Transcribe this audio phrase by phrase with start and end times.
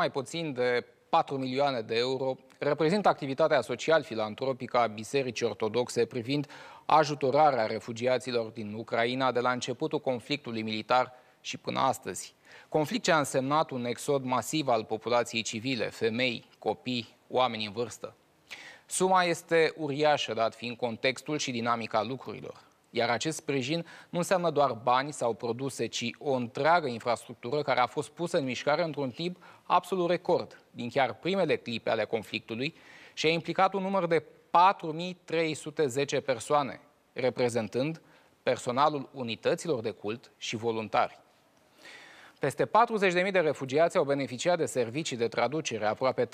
[0.00, 6.46] nu mai puțin de 4 milioane de euro reprezintă activitatea social-filantropică a Bisericii Ortodoxe privind
[6.86, 12.34] ajutorarea refugiaților din Ucraina de la începutul conflictului militar și până astăzi.
[12.68, 18.14] Conflict ce a însemnat un exod masiv al populației civile, femei, copii, oameni în vârstă.
[18.86, 22.68] Suma este uriașă, dat fiind contextul și dinamica lucrurilor.
[22.90, 27.86] Iar acest sprijin nu înseamnă doar bani sau produse, ci o întreagă infrastructură care a
[27.86, 29.36] fost pusă în mișcare într-un timp
[29.70, 32.74] absolut record, din chiar primele clipe ale conflictului,
[33.14, 36.80] și a implicat un număr de 4310 persoane,
[37.12, 38.00] reprezentând
[38.42, 41.18] personalul unităților de cult și voluntari.
[42.38, 46.28] Peste 40.000 de refugiați au beneficiat de servicii de traducere, aproape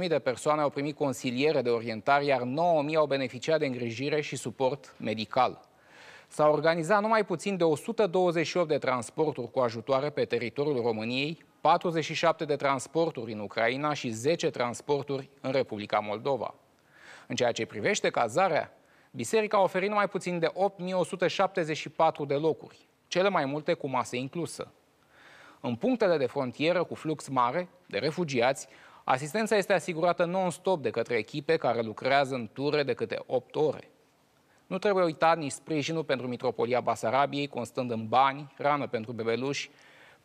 [0.00, 4.36] 30.000 de persoane au primit consiliere de orientare, iar 9.000 au beneficiat de îngrijire și
[4.36, 5.60] suport medical.
[6.28, 12.56] S-au organizat numai puțin de 128 de transporturi cu ajutoare pe teritoriul României, 47 de
[12.56, 16.54] transporturi în Ucraina și 10 transporturi în Republica Moldova.
[17.26, 18.72] În ceea ce privește cazarea,
[19.10, 24.72] biserica a oferit numai puțin de 8174 de locuri, cele mai multe cu masă inclusă.
[25.60, 28.68] În punctele de frontieră cu flux mare de refugiați,
[29.04, 33.90] asistența este asigurată non-stop de către echipe care lucrează în ture de câte 8 ore.
[34.66, 39.70] Nu trebuie uitat nici sprijinul pentru Mitropolia Basarabiei, constând în bani, rană pentru bebeluși,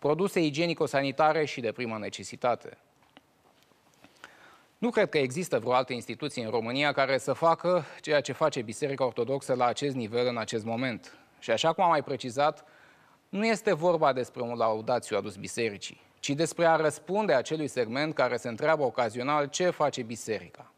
[0.03, 2.77] produse igienico-sanitare și de primă necesitate.
[4.77, 8.61] Nu cred că există vreo altă instituție în România care să facă ceea ce face
[8.61, 11.17] Biserica Ortodoxă la acest nivel în acest moment.
[11.39, 12.65] Și așa cum am mai precizat,
[13.29, 18.37] nu este vorba despre un laudațiu adus bisericii, ci despre a răspunde acelui segment care
[18.37, 20.71] se întreabă ocazional ce face biserica.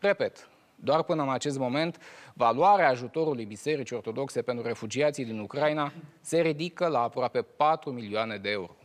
[0.00, 2.00] Repet, doar până în acest moment,
[2.34, 8.50] valoarea ajutorului Bisericii Ortodoxe pentru refugiații din Ucraina se ridică la aproape 4 milioane de
[8.50, 8.76] euro.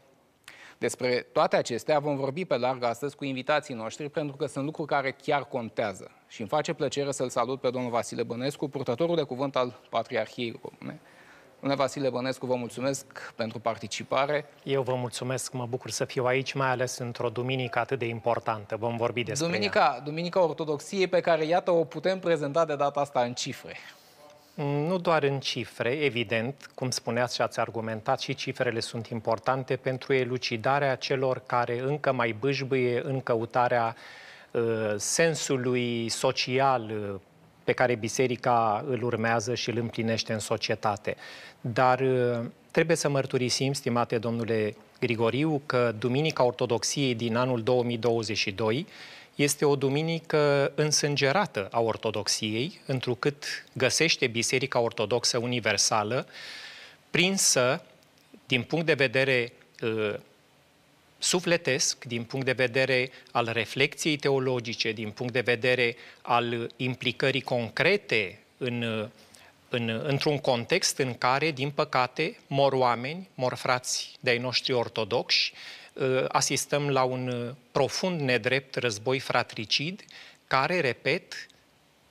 [0.78, 4.88] Despre toate acestea vom vorbi pe larg astăzi cu invitații noștri, pentru că sunt lucruri
[4.88, 6.12] care chiar contează.
[6.28, 10.59] Și îmi face plăcere să-l salut pe domnul Vasile Bănescu, purtătorul de cuvânt al Patriarhiei
[10.62, 11.00] Române.
[11.59, 14.46] Domnule Vasile Bănescu, vă mulțumesc pentru participare.
[14.64, 18.75] Eu vă mulțumesc, mă bucur să fiu aici, mai ales într-o duminică atât de importantă.
[18.75, 20.00] Vom vorbi despre Duminica, ea.
[20.00, 23.75] Duminica Ortodoxiei, pe care, iată, o putem prezenta de data asta în cifre.
[24.64, 30.14] Nu doar în cifre, evident, cum spuneați și ați argumentat, și cifrele sunt importante pentru
[30.14, 33.96] elucidarea celor care încă mai bâșbâie în căutarea
[34.52, 37.19] uh, sensului social uh,
[37.69, 41.16] pe care biserica îl urmează și îl împlinește în societate.
[41.62, 48.88] Dar uh, trebuie să mărturisim, stimate domnule Grigoriu, că Duminica Ortodoxiei din anul 2022
[49.35, 56.28] este o duminică însângerată a ortodoxiei, întrucât găsește Biserica Ortodoxă Universală
[57.09, 57.84] prinsă,
[58.47, 60.16] din punct de vedere uh,
[61.19, 68.40] sufletesc, din punct de vedere al reflexiei teologice, din punct de vedere al implicării concrete
[68.57, 69.09] în,
[69.69, 75.53] în, într-un context în care, din păcate, mor oameni, mor frați de-ai noștri ortodoxi,
[75.97, 80.06] ă, asistăm la un profund nedrept război fratricid,
[80.47, 81.47] care, repet,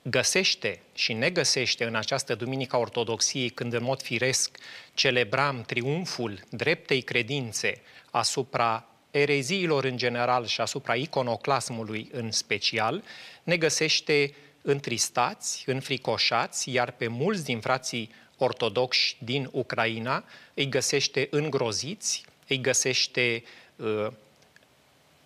[0.01, 4.57] găsește și ne găsește în această Duminica Ortodoxiei, când în mod firesc
[4.93, 7.81] celebram triumful dreptei credințe
[8.11, 13.03] asupra ereziilor în general și asupra iconoclasmului în special,
[13.43, 22.23] ne găsește întristați, înfricoșați, iar pe mulți din frații ortodoxi din Ucraina îi găsește îngroziți,
[22.47, 23.43] îi găsește
[23.75, 24.07] uh,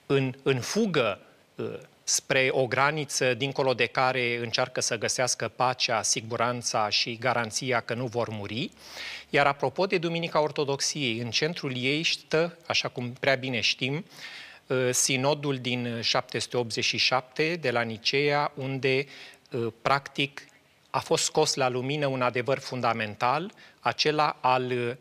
[0.06, 1.20] în, în fugă
[1.56, 7.94] uh, spre o graniță dincolo de care încearcă să găsească pacea, siguranța și garanția că
[7.94, 8.72] nu vor muri.
[9.30, 14.06] Iar apropo de Duminica Ortodoxiei, în centrul ei stă, așa cum prea bine știm,
[14.68, 19.06] uh, sinodul din 787 de la Nicea, unde
[19.52, 20.48] uh, practic
[20.90, 24.96] a fost scos la lumină un adevăr fundamental, acela al, uh,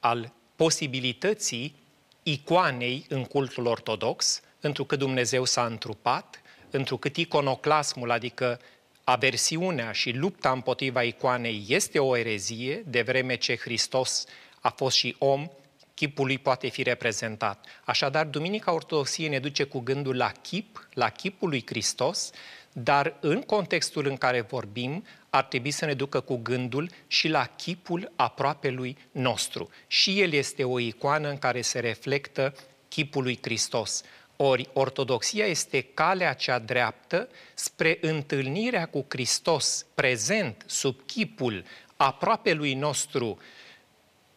[0.00, 1.74] al posibilității
[2.22, 8.60] icoanei în cultul ortodox, întrucât Dumnezeu s-a întrupat, întrucât iconoclasmul, adică
[9.04, 14.24] aversiunea și lupta împotriva icoanei este o erezie, de vreme ce Hristos
[14.60, 15.48] a fost și om,
[15.94, 17.66] chipul lui poate fi reprezentat.
[17.84, 22.30] Așadar, Duminica Ortodoxiei ne duce cu gândul la chip, la chipul lui Hristos,
[22.72, 27.44] dar în contextul în care vorbim, ar trebui să ne ducă cu gândul și la
[27.44, 29.70] chipul aproapelui nostru.
[29.86, 32.54] Și el este o icoană în care se reflectă
[32.88, 34.02] chipul lui Hristos.
[34.40, 41.64] Ori ortodoxia este calea cea dreaptă spre întâlnirea cu Hristos prezent sub chipul
[41.96, 43.38] aproape lui nostru,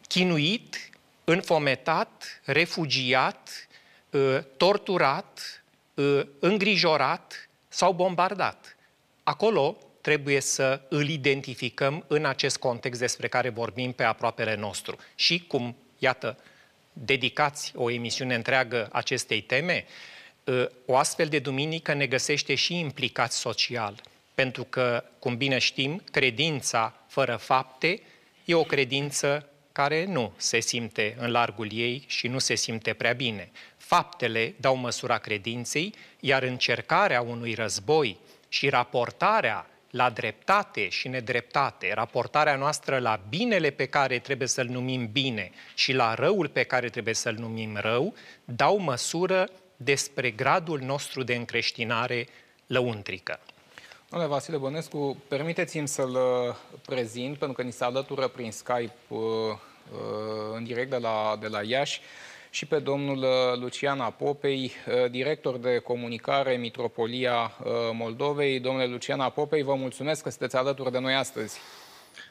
[0.08, 0.90] chinuit,
[1.24, 3.68] înfometat, refugiat,
[4.58, 5.64] torturat,
[6.40, 8.76] îngrijorat sau bombardat.
[9.24, 14.98] Acolo trebuie să îl identificăm în acest context despre care vorbim pe aproapele nostru.
[15.16, 16.38] Și cum, iată,
[17.06, 19.86] dedicați o emisiune întreagă acestei teme,
[20.86, 24.02] o astfel de duminică ne găsește și implicat social,
[24.34, 28.02] pentru că, cum bine știm, credința fără fapte
[28.46, 33.14] e o credință care nu se simte în largul ei și nu se simte prea
[33.14, 33.52] bine.
[33.78, 38.18] Faptele dau măsura credinței, iar încercarea unui război
[38.50, 45.10] și raportarea la dreptate și nedreptate, raportarea noastră la binele pe care trebuie să-l numim
[45.12, 48.14] bine și la răul pe care trebuie să-l numim rău,
[48.46, 52.28] dau măsură despre gradul nostru de încreștinare
[52.68, 53.40] lăuntrică.
[54.10, 56.56] Domnule Vasile Bănescu, permiteți-mi să-l uh,
[56.86, 61.48] prezint, pentru că ni se alătură prin Skype uh, uh, în direct de la, de
[61.48, 62.02] la Iași
[62.54, 63.26] și pe domnul
[63.60, 64.72] Lucian Apopei,
[65.12, 67.58] director de comunicare Mitropolia
[67.94, 68.60] Moldovei.
[68.60, 71.60] Domnule Lucian Apopei, vă mulțumesc că sunteți alături de noi astăzi.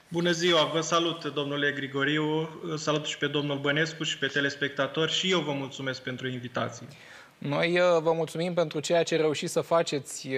[0.09, 5.31] Bună ziua, vă salut, domnule Grigoriu, salut și pe domnul Bănescu și pe telespectatori și
[5.31, 6.87] eu vă mulțumesc pentru invitație.
[7.41, 10.35] Noi uh, vă mulțumim pentru ceea ce reușiți să faceți uh,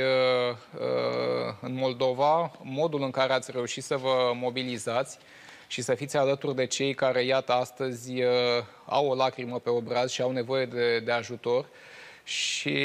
[0.74, 5.18] uh, în Moldova, modul în care ați reușit să vă mobilizați
[5.72, 8.12] și să fiți alături de cei care, iată, astăzi
[8.84, 11.66] au o lacrimă pe obraz și au nevoie de, de ajutor.
[12.24, 12.78] Și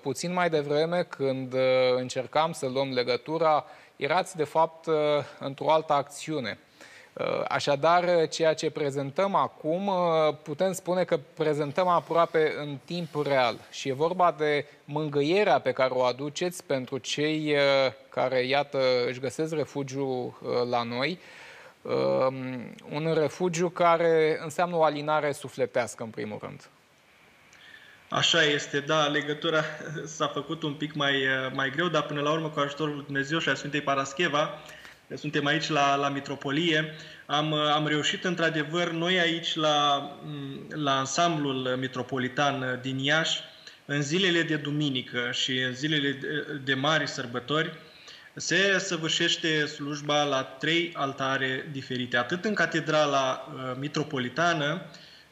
[0.00, 1.54] puțin mai devreme, când
[1.96, 3.64] încercam să luăm legătura,
[3.96, 4.86] erați, de fapt,
[5.38, 6.58] într-o altă acțiune.
[7.18, 13.58] Uh, așadar, ceea ce prezentăm acum, uh, putem spune că prezentăm aproape în timp real
[13.70, 19.20] și e vorba de mângâierea pe care o aduceți pentru cei uh, care, iată, își
[19.20, 20.38] găsesc refugiu
[20.70, 21.18] la noi,
[22.90, 26.68] un refugiu care înseamnă o alinare sufletească, în primul rând.
[28.08, 29.64] Așa este, da, legătura
[30.16, 31.14] s-a făcut un pic mai,
[31.52, 34.50] mai greu, dar până la urmă, cu ajutorul lui Dumnezeu și a Sfintei Parascheva,
[35.14, 36.94] suntem aici la, la Mitropolie.
[37.26, 40.10] Am, am reușit, într-adevăr, noi aici la,
[40.68, 43.40] la ansamblul metropolitan din Iași,
[43.84, 47.72] în zilele de duminică și în zilele de, de mari sărbători,
[48.38, 54.82] se săvârșește slujba la trei altare diferite, atât în catedrala uh, metropolitană,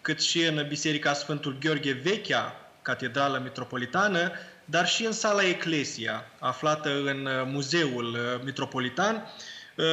[0.00, 4.32] cât și în Biserica Sfântul Gheorghe Vechea, catedrală metropolitană,
[4.64, 9.25] dar și în sala Eclesia, aflată în uh, Muzeul uh, Metropolitan,
[9.76, 9.85] Uh,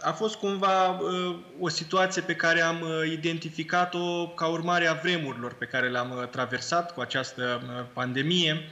[0.00, 5.54] a fost cumva uh, o situație pe care am uh, identificat-o ca urmare a vremurilor
[5.54, 8.70] pe care le-am traversat cu această pandemie,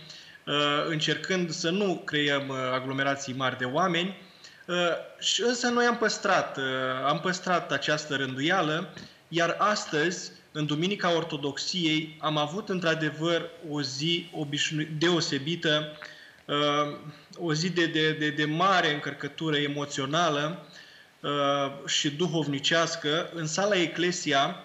[0.89, 4.17] încercând să nu creăm aglomerații mari de oameni,
[5.19, 6.59] și însă noi am păstrat,
[7.05, 8.95] am păstrat această rânduială,
[9.29, 15.97] iar astăzi, în Duminica Ortodoxiei, am avut într-adevăr o zi obișnu- deosebită
[16.49, 16.97] Uh,
[17.39, 20.67] o zi de, de, de, de mare încărcătură emoțională
[21.21, 23.31] uh, și duhovnicească.
[23.35, 24.57] În sala Eclesia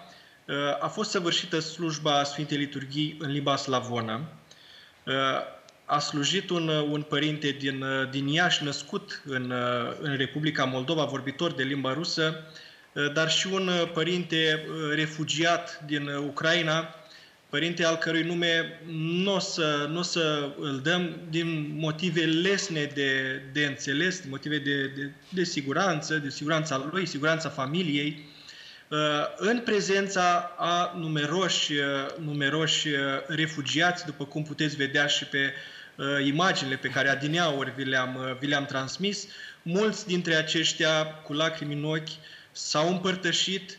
[0.45, 4.21] uh, a fost săvârșită slujba Sfintei Liturghii în limba slavonă.
[5.85, 9.53] A slujit un, un părinte din, din Iași, născut în,
[10.01, 12.47] în Republica Moldova, vorbitor de limba rusă,
[13.13, 16.95] dar și un părinte refugiat din Ucraina,
[17.49, 18.79] părinte al cărui nume
[19.23, 24.57] nu o să, n-o să îl dăm din motive lesne de, de înțeles, din motive
[24.57, 28.32] de, de, de siguranță, de siguranța lui, siguranța familiei, uh,
[29.35, 31.85] în prezența a numeroși, uh,
[32.19, 35.53] numeroși uh, refugiați, după cum puteți vedea și pe
[36.25, 39.27] imaginile pe care adineauri vi le-am, vi le-am transmis,
[39.61, 42.09] mulți dintre aceștia cu lacrimi în ochi
[42.51, 43.77] s-au împărtășit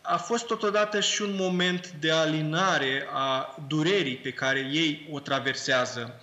[0.00, 6.20] a fost totodată și un moment de alinare a durerii pe care ei o traversează.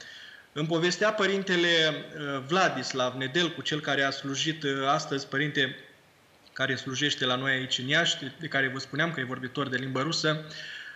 [0.53, 5.75] Îmi povestea părintele uh, Vladislav Nedelcu, cel care a slujit uh, astăzi, părinte
[6.61, 9.77] care slujește la noi aici în Iași, de care vă spuneam că e vorbitor de
[9.77, 10.45] limbă rusă,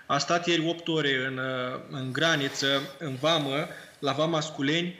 [0.05, 3.67] a stat ieri 8 ore în, uh, în graniță, în vamă,
[3.99, 4.99] la Vama Sculeni,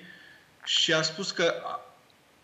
[0.63, 1.53] și a spus că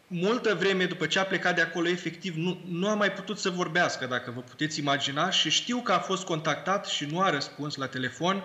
[0.07, 3.49] multă vreme după ce a plecat de acolo, efectiv, nu, nu a mai putut să
[3.49, 7.75] vorbească, dacă vă puteți imagina, și știu că a fost contactat și nu a răspuns
[7.75, 8.35] la telefon,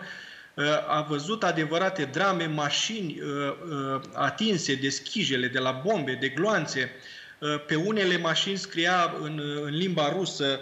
[0.55, 6.29] uh, a văzut adevărate drame, mașini uh, uh, atinse de schijele, de la bombe, de
[6.29, 6.91] gloanțe.
[7.67, 10.61] Pe unele mașini scria în, în limba rusă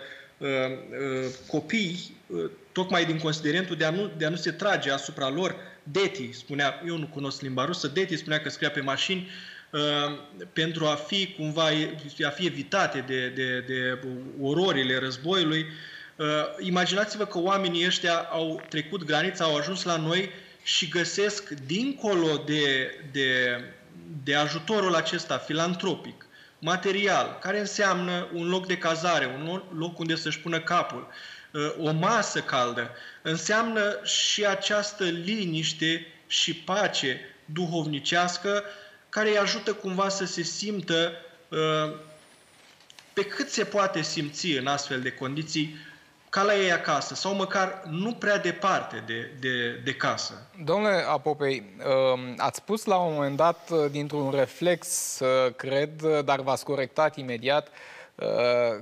[1.47, 2.17] copii,
[2.73, 5.57] tocmai din considerentul de a, nu, de a nu se trage asupra lor.
[5.83, 9.31] Deti spunea, eu nu cunosc limba rusă, Deti spunea că scria pe mașini
[9.75, 10.19] Uh,
[10.53, 11.65] pentru a fi cumva
[12.27, 13.99] a fi evitate de, de, de
[14.41, 15.67] ororile războiului,
[16.59, 20.31] Imaginați-vă că oamenii ăștia au trecut granița, au ajuns la noi
[20.63, 23.61] și găsesc dincolo de, de,
[24.25, 26.24] de ajutorul acesta filantropic,
[26.65, 31.09] material, care înseamnă un loc de cazare, un loc unde să-și pună capul,
[31.79, 32.91] o masă caldă,
[33.23, 38.65] înseamnă și această liniște și pace duhovnicească
[39.09, 41.13] care îi ajută cumva să se simtă
[41.49, 41.97] uh,
[43.13, 45.77] pe cât se poate simți în astfel de condiții
[46.35, 50.47] ca la ei acasă sau măcar nu prea departe de, de, de casă.
[50.65, 51.63] Domnule Apopei,
[52.13, 57.17] um, ați spus la un moment dat, uh, dintr-un reflex, uh, cred, dar v-ați corectat
[57.17, 57.69] imediat,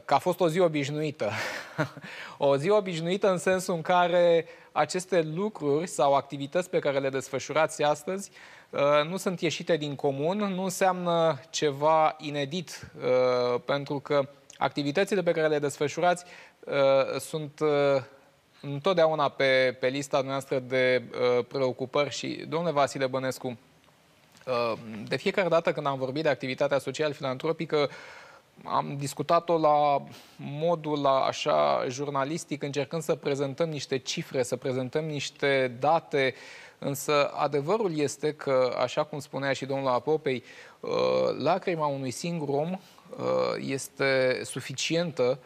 [0.04, 1.30] că a fost o zi obișnuită.
[2.38, 7.82] o zi obișnuită în sensul în care aceste lucruri sau activități pe care le desfășurați
[7.82, 8.30] astăzi
[8.71, 14.28] uh, nu sunt ieșite din comun, nu înseamnă ceva inedit, uh, pentru că
[14.62, 16.25] activitățile pe care le desfășurați
[16.64, 17.61] uh, sunt
[18.61, 21.02] întotdeauna pe, pe lista noastră de
[21.49, 23.59] preocupări și, domnule Vasile Bănescu,
[25.09, 27.90] de fiecare dată când am vorbit de activitatea social-filantropică,
[28.64, 30.02] am discutat-o la
[30.37, 36.35] modul la așa jurnalistic, încercând să prezentăm niște cifre, să prezentăm niște date,
[36.78, 40.42] însă adevărul este că, așa cum spunea și domnul Apopei,
[40.81, 40.90] uh,
[41.38, 42.78] lacrima unui singur om uh,
[43.59, 45.38] este suficientă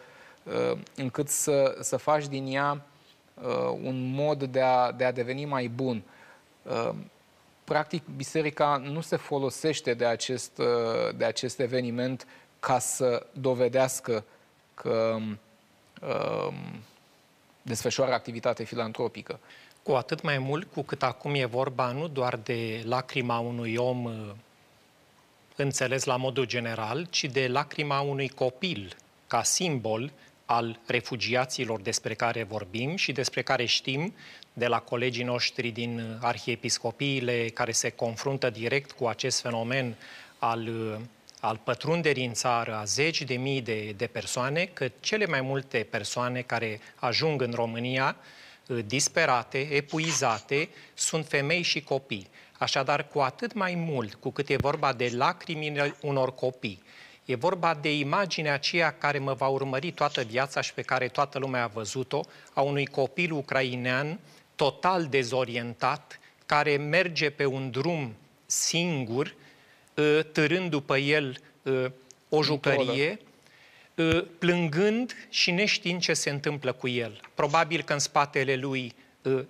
[0.43, 2.81] uh, încât să, să faci din ea
[3.83, 6.03] un mod de a, de a deveni mai bun.
[7.65, 10.61] Practic, biserica nu se folosește de acest,
[11.17, 12.27] de acest eveniment
[12.61, 14.25] ca să dovedească
[14.75, 15.39] că um,
[17.63, 19.39] desfășoară activitate filantropică.
[19.83, 24.05] Cu atât mai mult cu cât acum e vorba nu doar de lacrima unui om
[24.05, 24.31] uh,
[25.57, 28.97] înțeles la modul general, ci de lacrima unui copil
[29.27, 30.13] ca simbol
[30.45, 34.15] al refugiaților despre care vorbim și despre care știm
[34.53, 39.97] de la colegii noștri din arhiepiscopiile care se confruntă direct cu acest fenomen
[40.39, 41.01] al uh,
[41.41, 45.87] al pătrunderii în țară a zeci de mii de, de persoane, că cele mai multe
[45.91, 48.17] persoane care ajung în România
[48.67, 52.29] uh, disperate, epuizate, sunt femei și copii.
[52.59, 56.83] Așadar, cu atât mai mult cu cât e vorba de lacrimile unor copii,
[57.25, 61.39] e vorba de imaginea aceea care mă va urmări toată viața și pe care toată
[61.39, 62.21] lumea a văzut-o,
[62.53, 64.19] a unui copil ucrainean
[64.57, 68.15] total dezorientat, care merge pe un drum
[68.47, 69.35] singur,
[69.97, 71.93] Ă, târând după el ă,
[72.29, 73.19] o jucărie,
[73.99, 77.21] ă, plângând și neștiind ce se întâmplă cu el.
[77.35, 78.95] Probabil că în spatele lui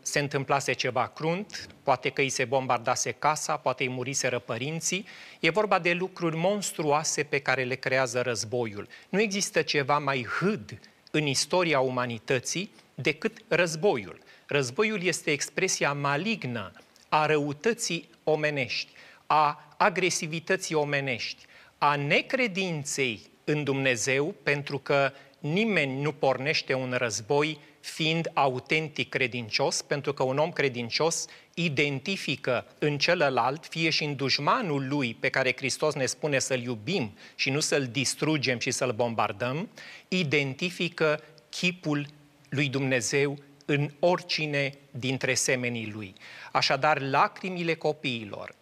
[0.00, 5.06] se întâmplase ceva crunt, poate că îi se bombardase casa, poate îi muriseră părinții.
[5.40, 8.88] E vorba de lucruri monstruoase pe care le creează războiul.
[9.08, 10.78] Nu există ceva mai hâd
[11.10, 14.18] în istoria umanității decât războiul.
[14.46, 16.72] Războiul este expresia malignă
[17.08, 18.94] a răutății omenești
[19.26, 21.46] a agresivității omenești,
[21.78, 30.12] a necredinței în Dumnezeu, pentru că nimeni nu pornește un război fiind autentic credincios, pentru
[30.12, 35.94] că un om credincios identifică în celălalt, fie și în dușmanul lui pe care Hristos
[35.94, 39.68] ne spune să-l iubim și nu să-l distrugem și să-l bombardăm,
[40.08, 42.06] identifică chipul
[42.48, 46.14] lui Dumnezeu în oricine dintre semenii lui.
[46.52, 48.54] Așadar, lacrimile copiilor,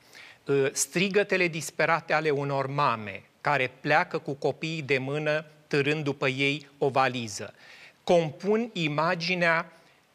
[0.48, 6.68] Ă, strigătele disperate ale unor mame care pleacă cu copiii de mână târând după ei
[6.78, 7.54] o valiză.
[8.04, 9.72] Compun imaginea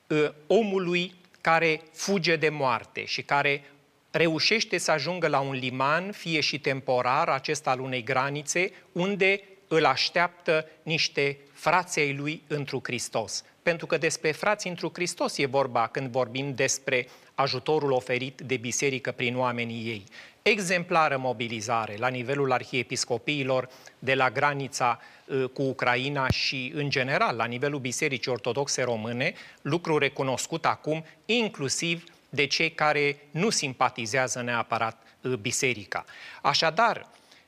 [0.10, 3.64] ă, omului care fuge de moarte și care
[4.12, 9.86] reușește să ajungă la un liman, fie și temporar, acesta al unei granițe, unde îl
[9.86, 13.44] așteaptă niște frații lui întru Hristos.
[13.64, 19.12] Pentru că despre frații întru Hristos e vorba când vorbim despre ajutorul oferit de biserică
[19.12, 20.04] prin oamenii ei.
[20.42, 23.70] Exemplară mobilizare la nivelul arhiepiscopiilor
[24.00, 29.98] de la granița uh, cu Ucraina și, în general, la nivelul Bisericii Ortodoxe Române, lucru
[29.98, 36.06] recunoscut acum inclusiv de cei care nu simpatizează neapărat uh, biserica.
[36.42, 37.08] Așadar,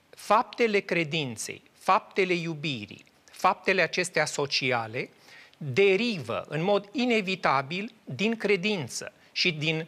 [0.09, 5.09] faptele credinței, faptele iubirii, faptele acestea sociale
[5.57, 9.87] derivă în mod inevitabil din credință și din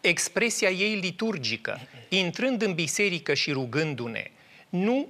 [0.00, 4.30] expresia ei liturgică, intrând în biserică și rugându-ne,
[4.68, 5.08] nu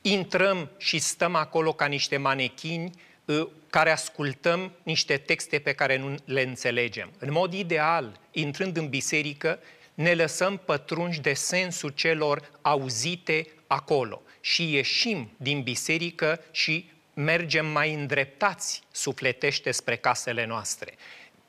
[0.00, 2.90] intrăm și stăm acolo ca niște manechini
[3.28, 7.12] ă, care ascultăm niște texte pe care nu le înțelegem.
[7.18, 9.58] În mod ideal, intrând în biserică,
[9.94, 17.94] ne lăsăm pătrunși de sensul celor auzite acolo și ieșim din biserică și mergem mai
[17.94, 20.94] îndreptați sufletește spre casele noastre.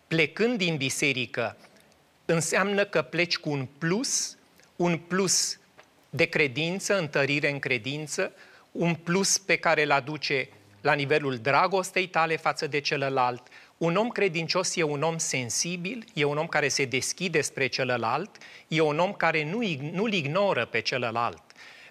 [0.07, 1.57] Plecând din biserică,
[2.29, 4.37] înseamnă că pleci cu un plus,
[4.75, 5.57] un plus
[6.09, 8.31] de credință, întărire în credință,
[8.71, 10.49] un plus pe care îl aduce
[10.81, 13.47] la nivelul dragostei tale față de celălalt.
[13.77, 18.37] Un om credincios e un om sensibil, e un om care se deschide spre celălalt,
[18.67, 21.41] e un om care nu, nu-l ignoră pe celălalt.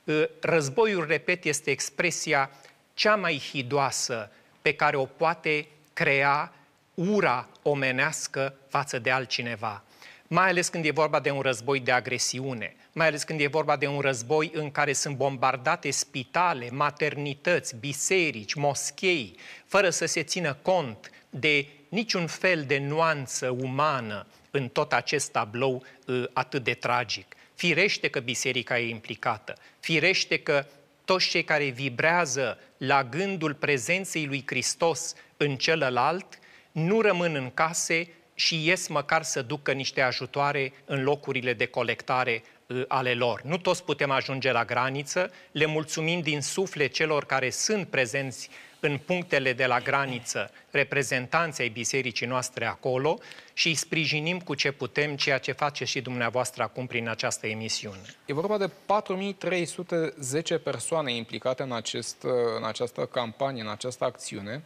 [0.09, 2.51] Ă, războiul, repet, este expresia
[2.95, 4.31] cea mai hidoasă
[4.63, 6.53] pe care o poate crea
[6.95, 9.83] ura omenească față de altcineva.
[10.29, 13.77] Mai ales când e vorba de un război de agresiune, mai ales când e vorba
[13.77, 20.55] de un război în care sunt bombardate spitale, maternități, biserici, moschei, fără să se țină
[20.63, 27.35] cont de niciun fel de nuanță umană în tot acest tablou uh, atât de tragic.
[27.55, 30.67] Firește că biserica e implicată, firește că
[31.05, 36.39] toți cei care vibrează la gândul prezenței lui Hristos în celălalt
[36.73, 42.43] nu rămân în case și ies măcar să ducă niște ajutoare în locurile de colectare
[42.67, 43.41] uh, ale lor.
[43.43, 48.51] Nu toți putem ajunge la graniță, le mulțumim din suflet celor care sunt prezenți
[48.81, 53.19] în punctele de la graniță reprezentanții ai bisericii noastre acolo
[53.53, 58.01] și îi sprijinim cu ce putem, ceea ce face și dumneavoastră acum prin această emisiune.
[58.27, 62.17] E vorba de 4310 persoane implicate în, acest,
[62.57, 64.63] în această campanie, în această acțiune.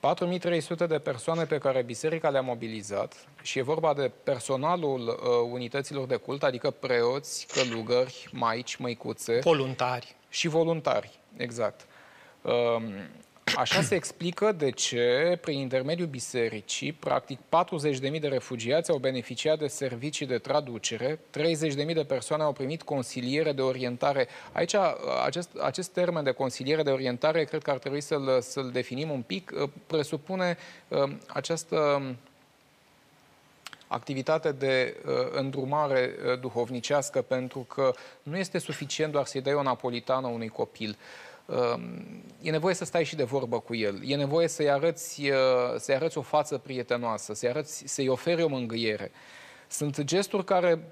[0.00, 6.06] 4300 de persoane pe care biserica le-a mobilizat și e vorba de personalul uh, unităților
[6.06, 9.38] de cult, adică preoți, călugări, maici, măicuțe.
[9.42, 10.16] Voluntari.
[10.28, 11.86] Și voluntari, exact.
[12.42, 12.82] Uh,
[13.56, 19.66] Așa se explică de ce, prin intermediul bisericii, practic 40.000 de refugiați au beneficiat de
[19.66, 21.18] servicii de traducere,
[21.86, 24.28] 30.000 de persoane au primit consiliere de orientare.
[24.52, 24.74] Aici,
[25.24, 29.22] acest, acest termen de consiliere de orientare, cred că ar trebui să-l, să-l definim un
[29.22, 29.52] pic,
[29.86, 30.56] presupune
[30.88, 32.02] uh, această
[33.86, 39.62] activitate de uh, îndrumare uh, duhovnicească, pentru că nu este suficient doar să-i dai o
[39.62, 40.88] napolitană unui copil.
[40.88, 41.27] Uh, Ehm,
[42.40, 45.36] e nevoie să stai și de vorbă cu el, e nevoie să-i arăți, uh,
[45.76, 49.10] să arăți o față prietenoasă, să-i, arăți, să-i oferi o mângâiere.
[49.68, 50.82] Sunt gesturi care,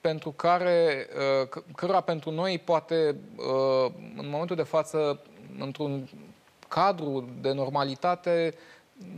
[0.00, 1.08] pentru care,
[1.42, 5.20] uh, cărora pentru noi poate, uh, în momentul de față,
[5.58, 6.08] într-un
[6.68, 8.54] cadru de normalitate,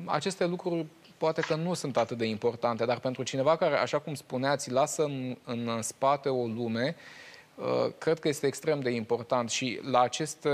[0.05, 4.15] aceste lucruri poate că nu sunt atât de importante, dar pentru cineva care, așa cum
[4.15, 7.24] spuneați, lasă în, în spate o lume, uh, Uh,
[7.99, 10.51] cred că este extrem de important și la aceste,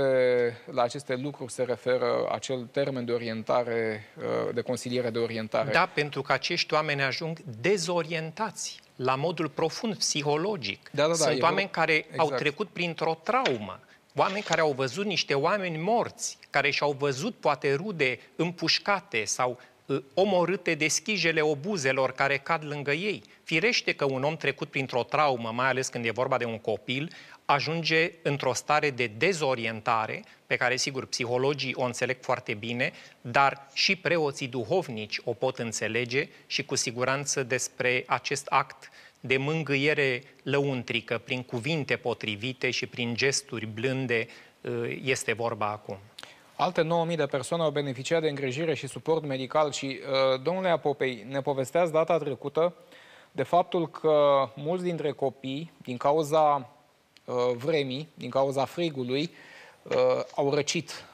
[0.71, 5.71] la aceste lucruri se referă acel termen de orientare, uh, de consiliere de orientare.
[5.71, 10.89] Da, pentru că acești oameni ajung dezorientați la modul profund psihologic.
[10.91, 11.83] Da, da, da, Sunt oameni vor...
[11.83, 12.19] care exact.
[12.19, 13.79] au trecut printr-o traumă.
[14.15, 19.70] Oameni care au văzut niște oameni morți, care și-au văzut poate rude împușcate sau Uh,
[20.13, 23.23] omorâte de schijele obuzelor care cad lângă ei.
[23.43, 27.13] Firește că un om trecut printr-o traumă, mai ales când e vorba de un copil,
[27.45, 33.95] ajunge într-o stare de dezorientare, pe care, sigur, psihologii o înțeleg foarte bine, dar și
[33.95, 41.43] preoții duhovnici o pot înțelege și cu siguranță despre acest act de mângâiere lăuntrică, prin
[41.43, 44.27] cuvinte potrivite și prin gesturi blânde,
[44.61, 45.97] uh, este vorba acum.
[46.61, 51.25] Alte 9.000 de persoane au beneficiat de îngrijire și suport medical și, uh, domnule Apopei,
[51.29, 52.75] ne povesteați data trecută
[53.31, 56.69] de faptul că mulți dintre copii, din cauza
[57.25, 59.31] uh, vremii, din cauza frigului,
[59.83, 59.95] uh,
[60.35, 61.05] au răcit.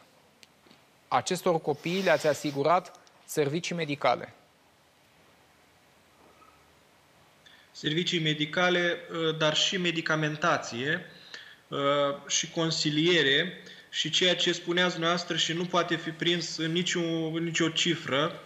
[1.07, 4.33] Acestor copii le-ați asigurat servicii medicale.
[7.71, 8.97] Servicii medicale,
[9.37, 11.05] dar și medicamentație
[12.27, 13.61] și consiliere
[13.97, 16.99] și ceea ce spuneați dumneavoastră și nu poate fi prins în nicio,
[17.39, 18.41] nicio cifră,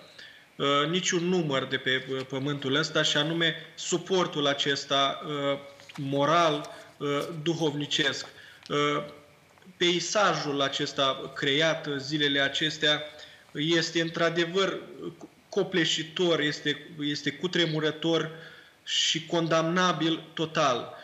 [0.56, 5.60] uh, niciun număr de pe uh, pământul ăsta și anume suportul acesta uh,
[5.96, 6.80] moral,
[7.44, 8.26] duhovnicesc.
[9.78, 13.02] Peisajul acesta creat zilele acestea
[13.54, 14.82] este într-adevăr
[15.50, 18.32] copleșitor, este, este cutremurător
[18.84, 20.96] și condamnabil total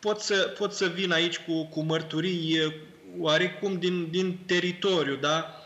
[0.00, 2.72] pot să, pot să vin aici cu, cu mărturii
[3.18, 5.64] oarecum din, din teritoriu, da?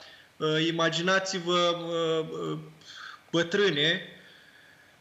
[0.69, 1.77] Imaginați-vă
[3.31, 4.01] bătrâne,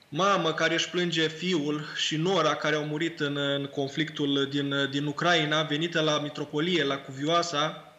[0.09, 5.05] mamă care își plânge fiul și nora care au murit în, în conflictul din, din
[5.05, 7.93] Ucraina, venită la mitropolie, la Cuvioasa,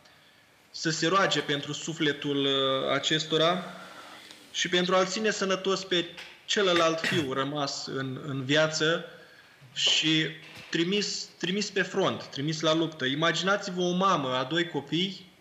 [0.71, 2.49] să se roage pentru sufletul
[2.93, 3.65] acestora
[4.53, 6.05] și pentru a-l ține sănătos pe
[6.45, 9.05] celălalt fiu rămas în, în viață
[9.73, 10.27] și
[10.75, 13.05] trimis, trimis pe front, trimis la luptă.
[13.05, 15.33] Imaginați-vă o mamă a doi copii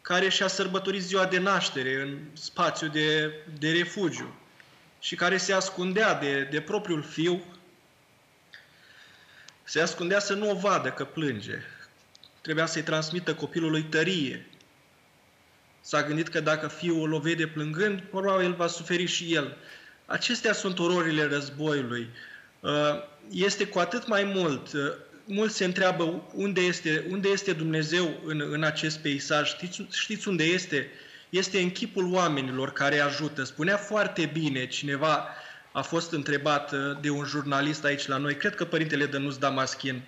[0.00, 4.34] care și-a sărbătorit ziua de naștere în spațiu de, de refugiu
[5.00, 7.42] și care se ascundea de, de propriul fiu,
[9.64, 11.58] se ascundea să nu o vadă că plânge.
[12.40, 14.46] Trebuia să-i transmită copilului tărie.
[15.80, 19.56] S-a gândit că dacă fiul o vede plângând, probabil va suferi și el.
[20.06, 22.02] Acestea sunt ororile războiului.
[22.02, 22.37] Uh,
[23.30, 24.80] este cu atât mai mult uh,
[25.28, 29.48] mulți se întreabă unde este, unde este Dumnezeu în, în acest peisaj.
[29.48, 30.90] Știți, știți unde este?
[31.28, 33.44] Este în chipul oamenilor care ajută.
[33.44, 35.28] Spunea foarte bine cineva,
[35.72, 40.02] a fost întrebat uh, de un jurnalist aici la noi, cred că părintele Dănuț Damaschin,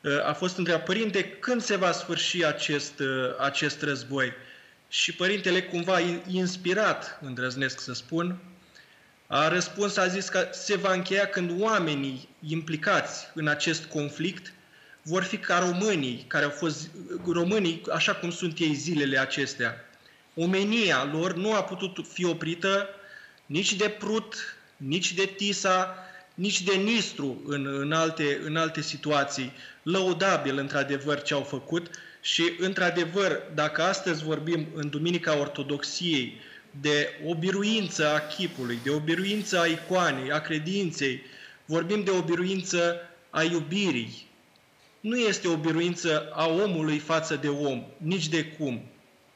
[0.00, 3.06] uh, a fost întrebat, părinte, când se va sfârși acest, uh,
[3.38, 4.32] acest război?
[4.88, 8.38] Și părintele, cumva inspirat, îndrăznesc să spun,
[9.34, 14.52] a răspuns, a zis că se va încheia când oamenii implicați în acest conflict
[15.02, 16.90] vor fi ca românii, care au fost
[17.26, 19.74] românii așa cum sunt ei zilele acestea.
[20.34, 22.88] Omenia lor nu a putut fi oprită
[23.46, 25.96] nici de Prut, nici de Tisa,
[26.34, 29.52] nici de Nistru în, în, alte, în alte situații.
[29.82, 31.90] Lăudabil, într-adevăr, ce au făcut
[32.20, 36.40] și, într-adevăr, dacă astăzi vorbim în Duminica Ortodoxiei
[36.80, 41.22] de o biruință a chipului, de o biruință a icoanei, a credinței,
[41.64, 42.96] vorbim de o biruință
[43.30, 44.30] a iubirii.
[45.00, 48.82] Nu este o biruință a omului față de om, nici de cum.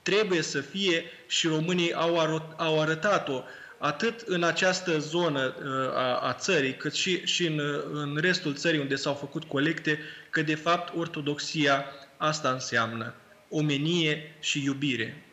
[0.03, 3.42] Trebuie să fie și românii au, arăt, au arătat-o
[3.79, 7.61] atât în această zonă uh, a, a țării, cât și, și în,
[7.92, 9.99] în restul țării unde s-au făcut colecte,
[10.31, 11.85] că de fapt ortodoxia
[12.16, 13.14] asta înseamnă
[13.49, 15.26] omenie și iubire.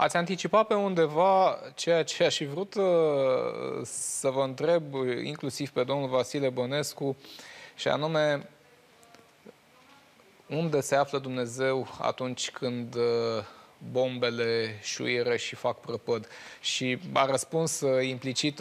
[0.00, 2.84] Ați anticipat pe undeva ceea ce aș fi vrut uh,
[3.82, 4.82] să vă întreb,
[5.22, 7.16] inclusiv pe domnul Vasile Bănescu,
[7.76, 8.48] și anume,
[10.46, 13.44] unde se află Dumnezeu atunci când uh,
[13.90, 16.28] bombele șuieră și fac prăpăd?
[16.60, 18.60] Și a răspuns uh, implicit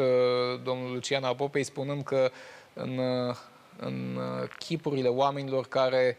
[0.63, 2.31] domnul Lucian Apopei spunând că
[2.73, 2.99] în,
[3.77, 4.19] în
[4.59, 6.17] chipurile oamenilor care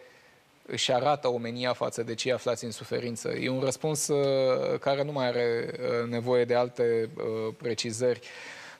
[0.70, 3.28] își arată omenia față de cei aflați în suferință.
[3.28, 8.20] E un răspuns uh, care nu mai are uh, nevoie de alte uh, precizări.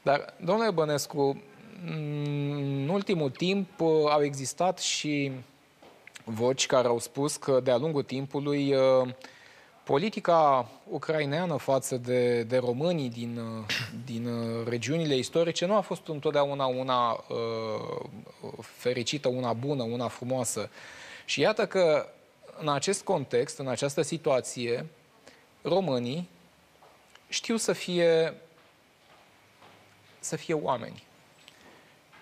[0.03, 1.43] Dar, domnule Bănescu,
[1.87, 5.33] în ultimul timp au existat și
[6.25, 8.75] voci care au spus că de-a lungul timpului
[9.85, 13.41] politica ucraineană față de, de românii din,
[14.05, 14.29] din
[14.69, 20.71] regiunile istorice nu a fost întotdeauna una uh, fericită, una bună, una frumoasă.
[21.29, 22.09] Și iată că
[22.59, 24.87] în acest context, în această situație,
[25.63, 26.29] românii
[27.29, 28.35] știu să fie,
[30.19, 31.03] să fie oameni.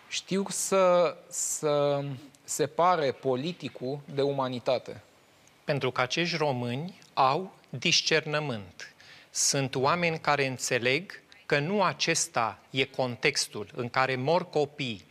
[0.09, 2.05] Știu să, să
[2.45, 5.03] separe politicul de umanitate.
[5.65, 8.95] Pentru că acești români au discernământ.
[9.31, 15.05] Sunt oameni care înțeleg că nu acesta e contextul în care mor copii,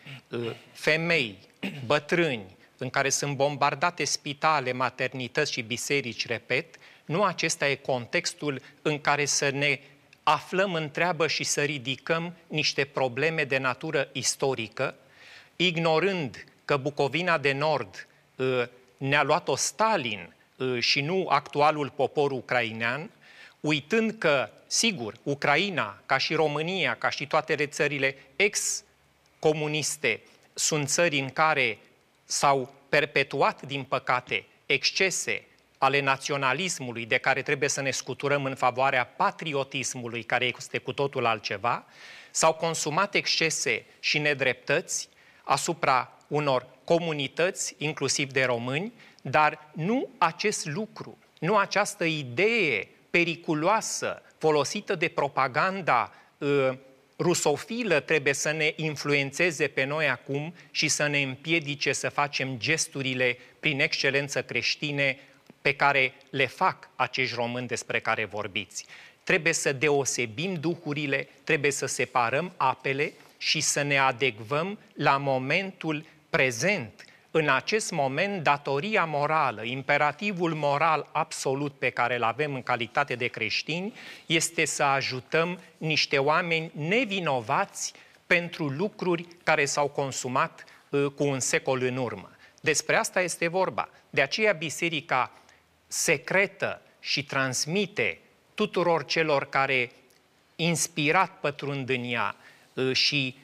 [0.72, 1.40] femei,
[1.86, 9.02] bătrâni, în care sunt bombardate spitale, maternități și biserici, repet, nu acesta e contextul în
[9.02, 9.80] care să ne
[10.24, 14.96] aflăm în treabă și să ridicăm niște probleme de natură istorică,
[15.56, 18.64] ignorând că Bucovina de Nord uh,
[18.98, 23.10] ne-a luat-o Stalin uh, și nu actualul popor ucrainean,
[23.60, 30.22] uitând că, sigur, Ucraina, ca și România, ca și toate țările ex-comuniste,
[30.54, 31.78] sunt țări în care
[32.26, 39.06] s-au perpetuat, din păcate, excese ale naționalismului de care trebuie să ne scuturăm în favoarea
[39.06, 41.86] patriotismului, care este cu totul altceva,
[42.32, 45.10] s-au consumat excese și nedreptăți
[45.44, 54.96] asupra unor comunități, inclusiv de români, dar nu acest lucru, nu această idee periculoasă folosită
[54.96, 56.70] de propaganda uh,
[57.18, 63.38] rusofilă trebuie să ne influențeze pe noi acum și să ne împiedice să facem gesturile
[63.60, 65.20] prin excelență creștine
[65.62, 68.86] pe care le fac acești români despre care vorbiți.
[69.24, 77.05] Trebuie să deosebim duhurile, trebuie să separăm apele și să ne adecvăm la momentul prezent
[77.38, 83.28] în acest moment datoria morală, imperativul moral absolut pe care îl avem în calitate de
[83.28, 83.94] creștini,
[84.26, 87.94] este să ajutăm niște oameni nevinovați
[88.28, 92.32] pentru lucruri care s-au consumat uh, cu un secol în urmă.
[92.62, 93.90] Despre asta este vorba.
[94.10, 95.32] De aceea biserica
[95.88, 98.20] secretă și transmite
[98.54, 99.92] tuturor celor care
[100.56, 102.36] inspirat pătrund în ea
[102.74, 103.38] uh, și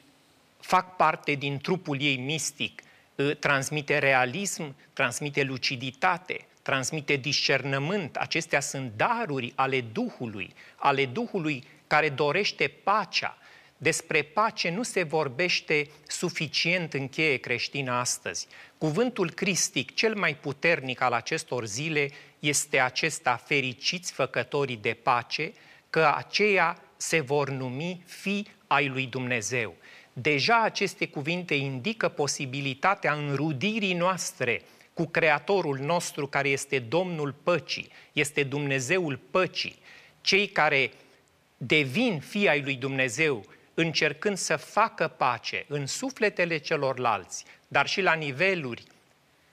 [0.60, 2.82] fac parte din trupul ei mistic,
[3.38, 8.16] transmite realism, transmite luciditate, transmite discernământ.
[8.16, 13.38] Acestea sunt daruri ale Duhului, ale Duhului care dorește pacea.
[13.76, 18.46] Despre pace nu se vorbește suficient în cheie creștină astăzi.
[18.78, 25.52] Cuvântul cristic cel mai puternic al acestor zile este acesta, fericiți făcătorii de pace,
[25.90, 29.74] că aceia se vor numi fi ai lui Dumnezeu.
[30.12, 34.62] Deja aceste cuvinte indică posibilitatea înrudirii noastre
[34.94, 39.78] cu Creatorul nostru care este Domnul păcii, este Dumnezeul păcii.
[40.20, 40.90] Cei care
[41.56, 43.44] devin fii ai lui Dumnezeu
[43.74, 48.82] încercând să facă pace în sufletele celorlalți, dar și la niveluri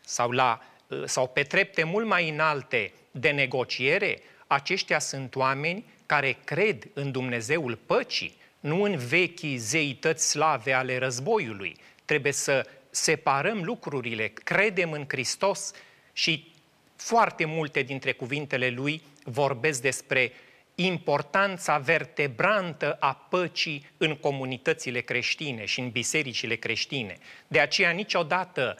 [0.01, 0.61] sau, la,
[1.05, 7.75] sau pe trepte mult mai înalte de negociere, aceștia sunt oameni care cred în Dumnezeul
[7.85, 11.75] păcii, nu în vechii zeități slave ale războiului.
[12.05, 15.71] Trebuie să separăm lucrurile, credem în Hristos
[16.13, 16.51] și
[16.95, 20.31] foarte multe dintre cuvintele lui vorbesc despre
[20.75, 27.17] importanța vertebrantă a păcii în comunitățile creștine și în bisericile creștine.
[27.47, 28.77] De aceea niciodată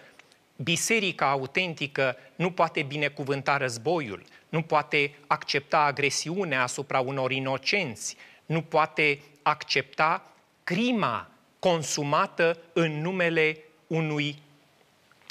[0.56, 8.16] biserica autentică nu poate binecuvânta războiul, nu poate accepta agresiunea asupra unor inocenți,
[8.46, 10.32] nu poate accepta
[10.64, 13.58] crima consumată în numele
[13.88, 14.42] unui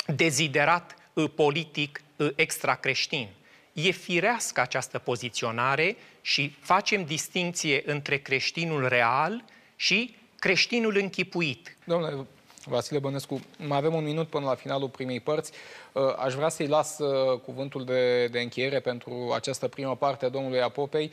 [0.07, 3.28] deziderat uh, politic uh, extracreștin.
[3.72, 9.44] E firească această poziționare și facem distinție între creștinul real
[9.76, 11.76] și creștinul închipuit.
[11.85, 12.26] Domnule
[12.68, 15.52] Vasile Bănescu, mai avem un minut până la finalul primei părți.
[15.92, 16.96] Uh, aș vrea să-i las
[17.44, 21.12] cuvântul de, de încheiere pentru această primă parte a domnului Apopei,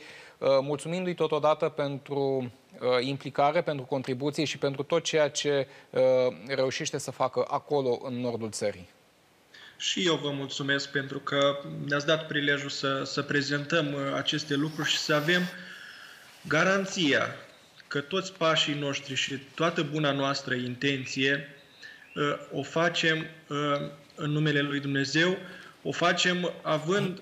[0.60, 2.52] mulțumindu-i totodată pentru
[3.00, 5.66] implicare, pentru contribuție și pentru tot ceea ce
[6.46, 8.88] reușește să facă acolo, în nordul țării.
[9.78, 14.88] Și eu vă mulțumesc pentru că ne-ați dat prilejul să, să prezentăm uh, aceste lucruri
[14.88, 15.42] și să avem
[16.48, 17.34] garanția
[17.96, 21.48] că toți pașii noștri și toată buna noastră intenție
[22.14, 23.56] uh, o facem uh,
[24.14, 25.38] în numele Lui Dumnezeu,
[25.82, 27.20] o facem având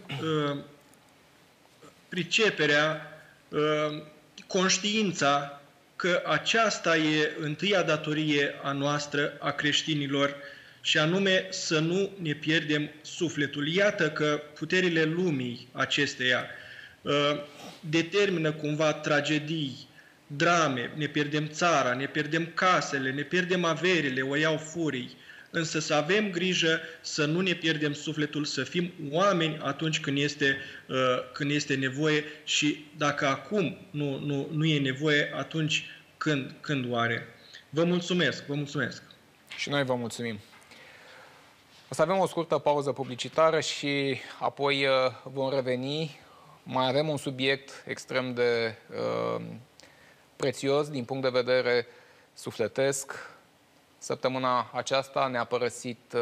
[2.08, 3.12] priceperea,
[4.46, 5.60] conștiința
[5.96, 10.37] că aceasta e întâia datorie a noastră, a creștinilor,
[10.80, 13.68] și anume să nu ne pierdem sufletul.
[13.68, 16.46] Iată că puterile lumii acesteia
[17.02, 17.12] uh,
[17.80, 19.88] determină cumva tragedii,
[20.36, 25.16] drame, ne pierdem țara, ne pierdem casele, ne pierdem averile, o iau furii,
[25.50, 30.56] însă să avem grijă să nu ne pierdem sufletul, să fim oameni atunci când este,
[30.88, 30.96] uh,
[31.32, 35.84] când este nevoie și dacă acum nu, nu, nu e nevoie, atunci
[36.16, 37.28] când, când oare.
[37.70, 39.02] Vă mulțumesc, vă mulțumesc.
[39.56, 40.38] Și noi vă mulțumim.
[41.88, 44.92] O să avem o scurtă pauză publicitară și apoi uh,
[45.22, 46.20] vom reveni.
[46.62, 49.44] Mai avem un subiect extrem de uh,
[50.36, 51.86] prețios din punct de vedere
[52.34, 53.12] sufletesc.
[53.98, 56.20] Săptămâna aceasta ne-a părăsit uh,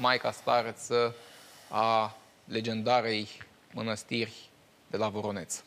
[0.00, 1.14] Maica Stareță
[1.68, 3.28] a legendarei
[3.72, 4.48] mănăstiri
[4.86, 5.62] de la Voroneț.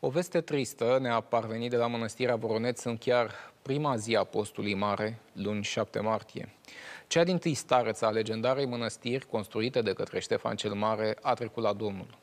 [0.00, 4.74] O veste tristă ne-a parvenit de la Mănăstirea Voroneț în chiar prima zi a postului
[4.74, 6.48] mare, luni 7 martie.
[7.08, 11.62] Cea din tâi stareță a legendarei mănăstiri, construite de către Ștefan cel Mare, a trecut
[11.62, 12.18] la Domnul.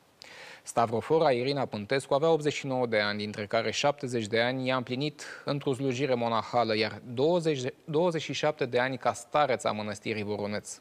[0.64, 5.74] Stavrofora Irina Pântescu avea 89 de ani, dintre care 70 de ani i-a împlinit într-o
[5.74, 10.80] slujire monahală, iar 20, 27 de ani ca stareța mănăstirii Voroneț.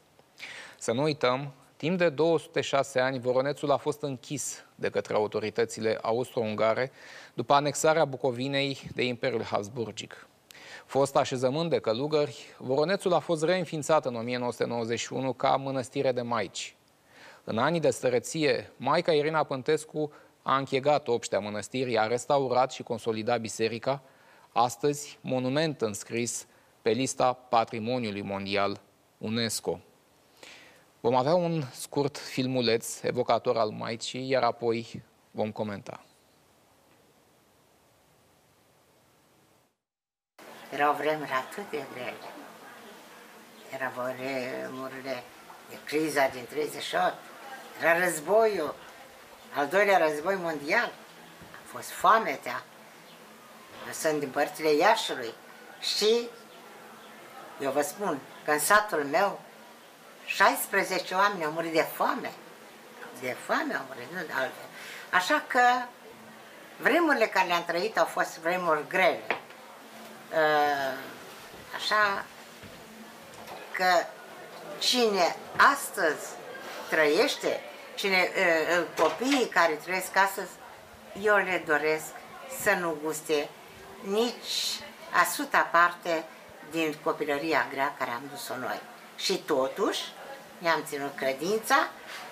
[0.79, 6.91] Să nu uităm, Timp de 206 ani, Voronețul a fost închis de către autoritățile austro-ungare
[7.35, 10.27] după anexarea Bucovinei de Imperiul Habsburgic.
[10.85, 16.77] Fost așezământ de călugări, Voronețul a fost reînființat în 1991 ca mănăstire de maici.
[17.45, 23.41] În anii de stărăție, Maica Irina Pântescu a închegat obștea mănăstirii, a restaurat și consolidat
[23.41, 24.03] biserica,
[24.53, 26.47] astăzi monument înscris
[26.83, 28.81] pe lista Patrimoniului Mondial
[29.19, 29.81] UNESCO.
[31.01, 36.05] Vom avea un scurt filmuleț evocator al Maicii, iar apoi vom comenta.
[40.75, 42.31] Erau vremuri atât de grele.
[43.71, 45.23] Era vremurile
[45.69, 47.15] de criza din 38.
[47.81, 48.75] Era războiul,
[49.55, 50.93] al doilea război mondial.
[51.53, 52.63] A fost foametea.
[53.93, 55.35] Sunt din părțile Iașului.
[55.81, 56.29] Și
[57.61, 59.41] eu vă spun că în satul meu
[60.25, 62.33] 16 oameni au murit de foame.
[63.21, 64.69] De foame au murit, nu de altfel.
[65.11, 65.61] Așa că
[66.77, 69.21] Vremurile care le-am trăit au fost vremuri grele.
[70.35, 70.99] Uh,
[71.77, 72.25] așa
[73.73, 74.07] că
[74.79, 75.37] cine
[75.73, 76.27] astăzi
[76.89, 77.61] trăiește,
[77.95, 80.51] cine, uh, uh, copiii care trăiesc astăzi,
[81.23, 82.05] eu le doresc
[82.63, 83.49] să nu guste
[84.01, 84.81] nici
[85.21, 86.25] a suta parte
[86.71, 88.81] din copilăria grea care am dus-o noi.
[89.17, 90.01] Și totuși,
[90.59, 91.89] ne-am ținut credința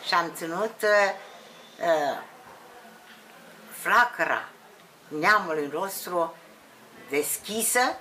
[0.06, 1.12] și am ținut uh,
[1.80, 2.18] uh,
[3.70, 4.48] flacăra
[5.08, 6.36] neamului nostru
[7.10, 7.96] deschisă,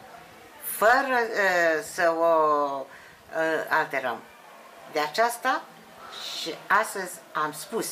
[0.61, 2.25] fără uh, să o
[2.79, 4.21] uh, alterăm.
[4.91, 5.61] De aceasta
[6.39, 7.87] și astăzi am spus,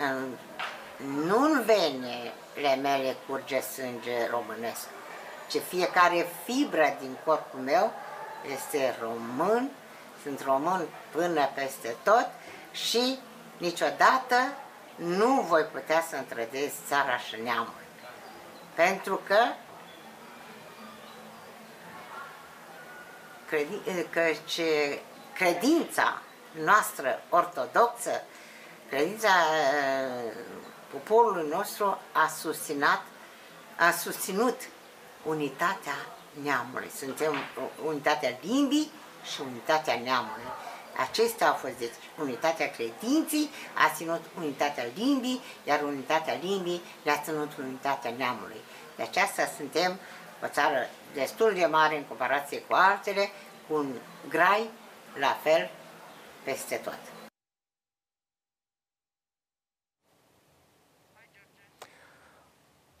[0.00, 0.26] uh,
[1.24, 4.86] nu în venele mele curge sânge românesc,
[5.48, 7.92] ci fiecare fibră din corpul meu
[8.52, 9.70] este român,
[10.22, 12.26] sunt român până peste tot
[12.72, 13.18] și
[13.56, 14.36] niciodată
[14.94, 17.80] nu voi putea să întrădez țara și neamul.
[18.74, 19.38] Pentru că
[23.52, 24.98] credi, că ce
[25.34, 26.22] credința
[26.64, 28.22] noastră ortodoxă,
[28.88, 30.32] credința uh,
[30.90, 33.02] poporului nostru a susținut,
[33.78, 34.56] a susținut
[35.24, 35.96] unitatea
[36.42, 36.90] neamului.
[36.98, 37.34] Suntem
[37.86, 38.90] unitatea limbii
[39.32, 40.48] și unitatea neamului.
[41.08, 47.50] Acestea au fost, deci, unitatea credinții a ținut unitatea limbii, iar unitatea limbii le-a ținut
[47.58, 48.60] unitatea neamului.
[48.96, 49.98] De aceasta suntem
[50.42, 50.78] o țară
[51.14, 53.28] destul de mare în comparație cu altele,
[53.68, 53.94] cu un
[54.28, 54.68] grai
[55.18, 55.70] la fel
[56.44, 56.98] peste tot.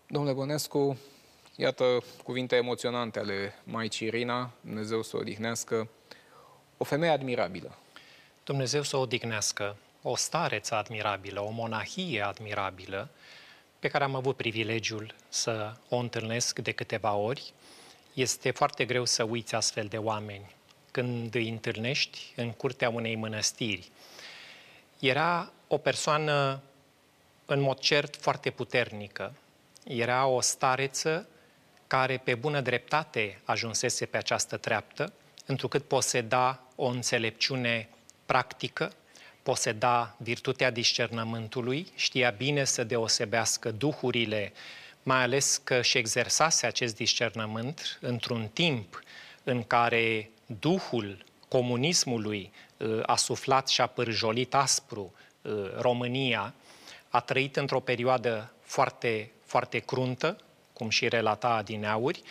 [0.06, 0.98] Domnule Bănescu,
[1.56, 5.88] iată cuvinte emoționante ale Maicii Irina, Dumnezeu să o odihnească,
[6.76, 7.76] o femeie admirabilă.
[8.44, 13.08] Dumnezeu să o odihnească, o stareță admirabilă, o monahie admirabilă,
[13.82, 17.52] pe care am avut privilegiul să o întâlnesc de câteva ori.
[18.14, 20.54] Este foarte greu să uiți astfel de oameni
[20.90, 23.90] când îi întâlnești în curtea unei mănăstiri.
[24.98, 26.60] Era o persoană
[27.46, 29.34] în mod cert foarte puternică.
[29.84, 31.28] Era o stareță
[31.86, 35.12] care pe bună dreptate ajunsese pe această treaptă,
[35.46, 37.88] întrucât poseda o înțelepciune
[38.26, 38.92] practică,
[39.42, 44.52] poseda virtutea discernământului, știa bine să deosebească duhurile,
[45.02, 49.02] mai ales că și exersase acest discernământ într-un timp
[49.44, 56.54] în care duhul comunismului uh, a suflat și a pârjolit aspru uh, România,
[57.08, 60.38] a trăit într-o perioadă foarte, foarte cruntă,
[60.72, 62.22] cum și relata adineauri,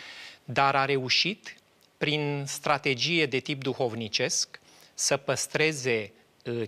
[0.44, 1.56] dar a reușit,
[1.98, 4.60] prin strategie de tip duhovnicesc,
[4.94, 6.21] să păstreze uh,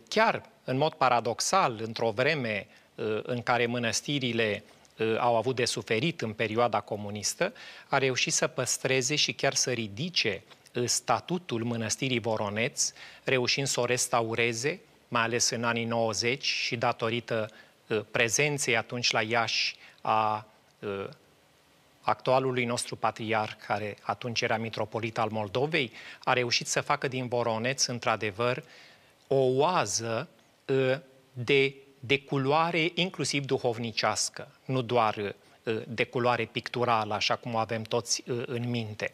[0.08, 2.66] chiar în mod paradoxal, într-o vreme
[3.22, 4.64] în care mănăstirile
[5.18, 7.52] au avut de suferit în perioada comunistă,
[7.88, 10.42] a reușit să păstreze și chiar să ridice
[10.84, 12.92] statutul mănăstirii Voroneț,
[13.24, 17.50] reușind să o restaureze, mai ales în anii 90 și datorită
[17.86, 20.46] uh, prezenței atunci la Iași a
[20.78, 21.08] uh,
[22.00, 25.92] actualului nostru patriarh, care atunci era mitropolit al Moldovei,
[26.24, 28.64] a reușit să facă din Voroneț, într-adevăr,
[29.28, 30.28] o oază
[30.66, 30.96] uh,
[31.32, 35.34] de, de culoare inclusiv duhovnicească, nu doar
[35.88, 39.12] de culoare picturală, așa cum o avem toți în minte.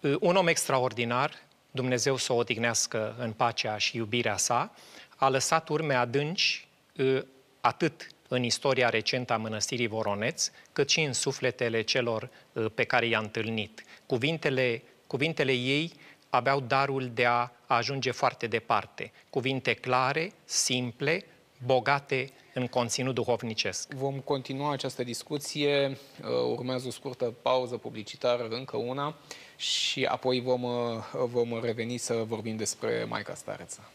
[0.00, 1.32] Uh, un om extraordinar,
[1.70, 4.74] Dumnezeu să o odihnească în pacea și iubirea sa,
[5.16, 7.22] a lăsat urme adânci uh,
[7.60, 13.06] atât în istoria recentă a mănăstirii Voroneț, cât și în sufletele celor uh, pe care
[13.06, 13.84] i-a întâlnit.
[14.06, 15.92] Cuvintele, cuvintele ei
[16.30, 19.12] aveau darul de a ajunge foarte departe.
[19.30, 21.24] Cuvinte clare, simple,
[21.64, 23.92] bogate în conținut duhovnicesc.
[23.92, 25.98] Vom continua această discuție,
[26.56, 29.16] urmează o scurtă pauză publicitară, încă una
[29.56, 33.90] și apoi vom, uh, vom reveni să vorbim despre Maica Stareță.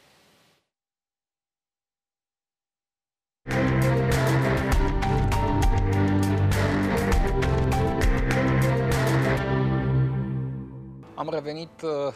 [11.16, 12.14] Am revenit uh,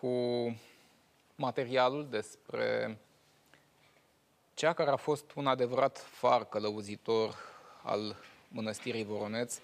[0.00, 0.08] cu
[1.36, 2.98] materialul despre
[4.54, 7.34] cea care a fost un adevărat far călăuzitor
[7.82, 8.16] al
[8.48, 9.58] mănăstirii Voroneț,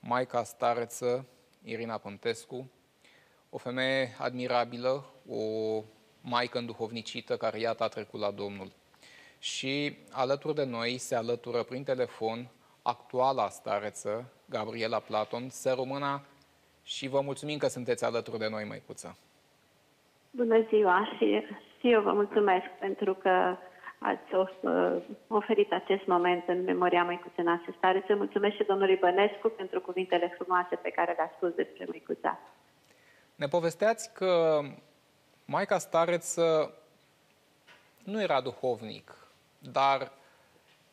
[0.00, 1.26] Maica Stareță,
[1.62, 2.70] Irina Pântescu,
[3.50, 5.82] o femeie admirabilă, o
[6.20, 8.72] maică înduhovnicită care iată a trecut la Domnul.
[9.38, 12.48] Și alături de noi se alătură prin telefon
[12.82, 16.24] actuala stareță, Gabriela Platon, să româna
[16.82, 19.16] și vă mulțumim că sunteți alături de noi, măicuță.
[20.36, 21.46] Bună ziua și,
[21.78, 23.56] și eu vă mulțumesc pentru că
[23.98, 24.50] ați
[25.28, 28.04] oferit acest moment în memoria măicuței noastre stare.
[28.06, 32.38] Să mulțumesc și domnului Bănescu pentru cuvintele frumoase pe care le-a spus despre măicuța.
[33.34, 34.60] Ne povesteați că
[35.44, 36.74] Maica Stareță
[38.04, 39.16] nu era duhovnic,
[39.58, 40.12] dar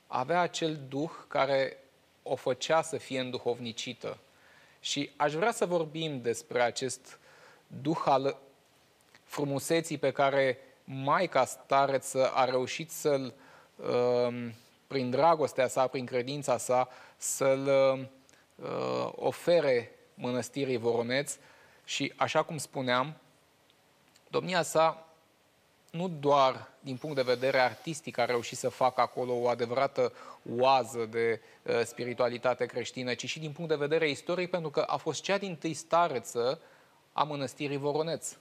[0.08, 1.78] avea acel duh care
[2.24, 4.18] o făcea să fie înduhovnicită.
[4.80, 7.20] Și aș vrea să vorbim despre acest
[7.68, 8.38] duh al
[9.32, 13.34] frumuseții pe care Maica Stareță a reușit să-l,
[13.75, 14.53] um,
[14.88, 17.67] prin dragostea sa, prin credința sa, să-l
[18.55, 21.38] uh, ofere mănăstirii Voroneț
[21.84, 23.13] și, așa cum spuneam,
[24.27, 25.07] domnia sa
[25.91, 30.13] nu doar din punct de vedere artistic a reușit să facă acolo o adevărată
[30.57, 34.97] oază de uh, spiritualitate creștină, ci și din punct de vedere istoric, pentru că a
[34.97, 36.61] fost cea din tâi stareță
[37.13, 38.36] a mănăstirii Voroneț.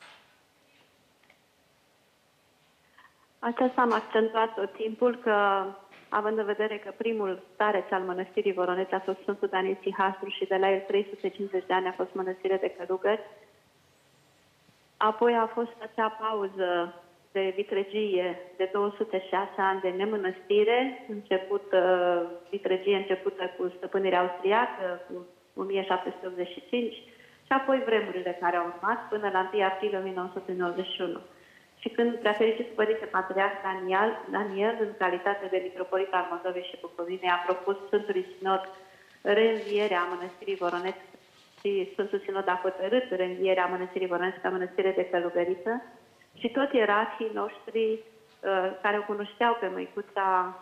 [3.43, 5.65] Aceasta am accentuat tot timpul că,
[6.09, 10.45] având în vedere că primul stareț al mănăstirii Voroneț a fost Sfântul Daniel Sihastru și
[10.45, 13.21] de la el 350 de ani a fost mănăstire de călugări,
[14.97, 16.95] apoi a fost acea pauză
[17.33, 25.27] de vitregie de 206 ani de nemănăstire, început, uh, vitregie începută cu stăpânirea austriacă, cu
[25.61, 26.93] 1785,
[27.47, 31.21] și apoi vremurile care au urmat până la 1 aprilie 1991.
[31.83, 37.31] Și când preafericitul Părinte Patriarh Daniel, Daniel, în calitate de mitropolit al Moldovei și Bucovinei,
[37.31, 38.63] a propus Sfântului Sinod
[39.23, 40.99] reînvierea mănăstirii Voroneț
[41.61, 45.83] și Sfântul Sinod a hotărât reînvierea mănăstirii Voroneț ca mănăstire de călugăriță,
[46.39, 50.59] și toți ierarhii noștri uh, care o cunoșteau pe măicuța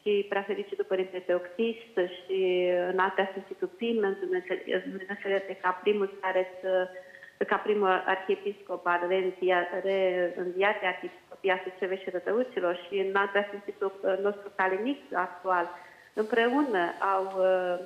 [0.00, 6.88] și prefericitul Părinte Teoctist și în altea Sfântitul Pim, în Dumnezeu ca primul care să
[7.44, 14.52] ca primul arhiepiscop al reînviate arhiepiscopia Suceve și Rădăuților și în altea Sfântitul uh, nostru
[14.56, 15.70] calinic actual,
[16.14, 16.82] împreună
[17.14, 17.78] au uh,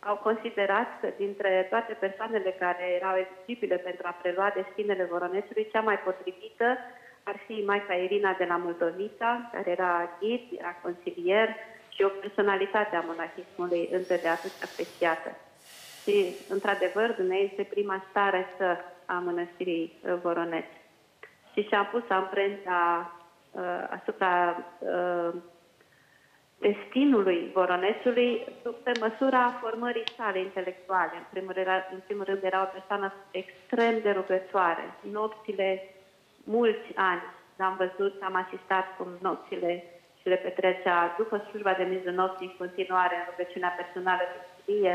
[0.00, 5.80] au considerat că dintre toate persoanele care erau eligibile pentru a prelua destinele Voronețului, cea
[5.80, 6.78] mai potrivită
[7.22, 11.48] ar fi Maica Irina de la Moldovița, care era ghid, era consilier
[11.88, 15.30] și o personalitate a monahismului între de atât apreciată.
[16.02, 18.76] Și, într-adevăr, dumneavoastră este prima stare să
[19.14, 20.64] a mănăstirii uh, Voroneț.
[21.52, 23.12] Și și-a pus amprenta
[23.50, 25.34] uh, asupra uh,
[26.58, 28.46] destinului Voronețului
[28.82, 31.12] pe măsura formării sale intelectuale.
[31.16, 34.94] În primul, rând, în primul rând era o persoană extrem de rugătoare.
[35.12, 35.94] Nopțile,
[36.44, 37.22] mulți ani
[37.56, 39.84] l-am văzut, am asistat cum nopțile
[40.20, 44.94] și le petrecea după slujba de mizul nopții în continuare în rugăciunea personală de scrie.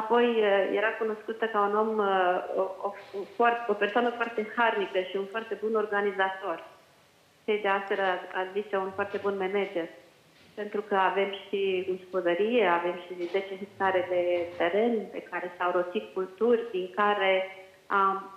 [0.00, 0.26] Apoi
[0.80, 1.98] era cunoscută ca un om,
[2.56, 2.92] o, o,
[3.36, 6.64] o, o persoană foarte harnică și un foarte bun organizator.
[7.44, 8.00] Cei de astăzi
[8.40, 9.88] a zis un foarte bun manager
[10.54, 14.22] pentru că avem și gospodărie, avem și 10 hectare de
[14.56, 17.32] teren pe care s-au rotit culturi, din care
[17.86, 18.30] am,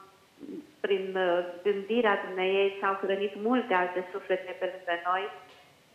[0.80, 5.24] prin uh, gândirea dumneiei s-au hrănit multe alte suflete pe lângă noi,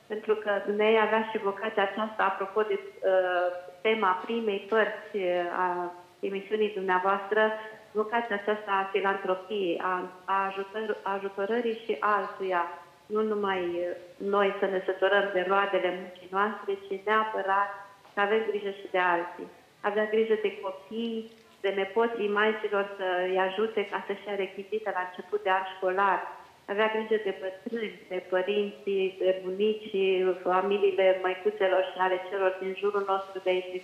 [0.06, 3.48] pentru că dumnei avea și vocația aceasta, apropo de uh,
[3.80, 7.52] tema primei părți uh, a emisiunii dumneavoastră,
[7.92, 12.62] vocația aceasta a filantropiei, a, a ajutor, ajutorării și altuia,
[13.06, 13.78] nu numai
[14.16, 17.70] noi să ne săturăm de roadele muncii noastre, ci neapărat
[18.14, 19.48] să avem grijă și de alții.
[19.80, 21.30] Avea grijă de copii,
[21.60, 26.20] de nepoții maicilor să îi ajute ca să-și ia rechizite la început de an școlar.
[26.66, 29.94] Avea grijă de bătrâni, de părinții, de bunici,
[30.42, 33.82] familiile măicuțelor și ale celor din jurul nostru de aici,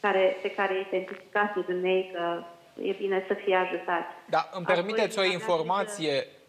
[0.00, 2.42] care, pe care identificați de dumnei că
[2.82, 4.12] e bine să fie ajutați.
[4.28, 6.12] Da, îmi permiteți Apoi, o informație.
[6.12, 6.40] Grijă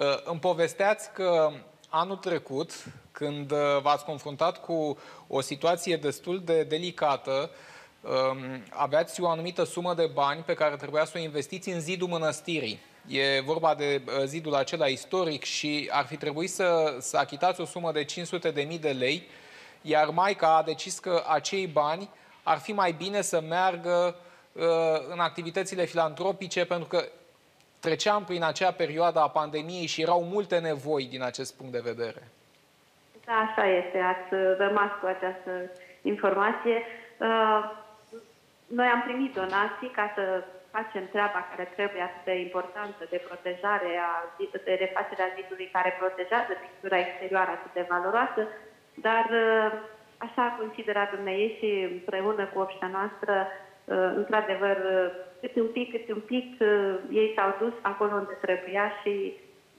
[0.00, 1.52] Uh, îmi povesteați că
[1.88, 2.72] anul trecut,
[3.12, 7.50] când uh, v-ați confruntat cu o situație destul de delicată,
[8.00, 12.08] um, aveați o anumită sumă de bani pe care trebuia să o investiți în zidul
[12.08, 12.80] mănăstirii.
[13.06, 17.64] E vorba de uh, zidul acela istoric și ar fi trebuit să, să achitați o
[17.64, 19.28] sumă de 500.000 de, de lei,
[19.82, 22.08] iar Maica a decis că acei bani
[22.42, 24.16] ar fi mai bine să meargă
[24.52, 24.62] uh,
[25.10, 27.04] în activitățile filantropice, pentru că
[27.80, 32.22] treceam prin acea perioadă a pandemiei și erau multe nevoi din acest punct de vedere.
[33.24, 33.98] Da, așa este.
[33.98, 35.50] Ați rămas cu această
[36.02, 36.82] informație.
[37.18, 37.70] Uh,
[38.66, 40.44] noi am primit donații ca să
[40.76, 44.12] facem treaba care trebuie atât de importantă de protejare, a,
[44.66, 48.42] de refacerea zidului care protejează pictura exterioară atât de valoroasă,
[49.06, 49.68] dar uh,
[50.26, 54.76] așa a considerat dumneavoastră și împreună cu obștea noastră, uh, într-adevăr,
[55.40, 59.12] câte un pic, câte un pic, uh, ei s-au dus acolo unde trebuia și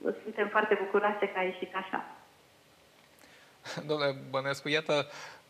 [0.04, 2.00] uh, suntem foarte bucuroase că a ieșit așa.
[3.88, 5.04] Domnule Bănescu, iată uh,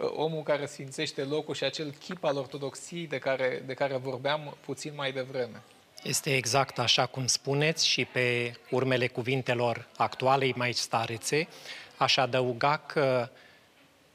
[0.05, 4.93] omul care sfințește locul și acel chip al ortodoxiei de care, de care vorbeam puțin
[4.97, 5.63] mai devreme.
[6.03, 11.49] Este exact așa cum spuneți și pe urmele cuvintelor actualei mai starețe,
[11.97, 13.29] aș adăuga că